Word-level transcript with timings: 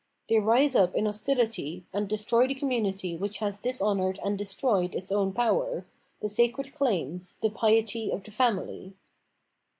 They 0.29 0.39
rise 0.39 0.75
up 0.75 0.95
in 0.95 1.05
hostihty, 1.05 1.83
and 1.93 2.09
destroy 2.09 2.47
the 2.47 2.55
conununity 2.55 3.15
which 3.19 3.37
has 3.37 3.59
dishonoured 3.59 4.19
and 4.25 4.35
destroyed 4.35 4.95
its 4.95 5.11
own 5.11 5.31
power, 5.31 5.85
the 6.23 6.27
sacred 6.27 6.73
claims, 6.73 7.35
the" 7.43 7.49
piety" 7.51 8.11
of 8.11 8.23
the 8.23 8.31
family. 8.31 8.95